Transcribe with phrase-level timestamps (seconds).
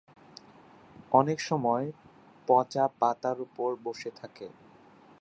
[1.11, 1.87] অনেকসময়
[2.47, 4.47] পচা পাতার উপর বসে থাকে।